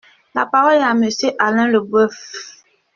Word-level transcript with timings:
La 0.33 0.47
parole 0.47 0.73
est 0.79 0.83
à 0.83 0.95
Monsieur 0.95 1.29
Alain 1.37 1.67
Leboeuf. 1.67 2.63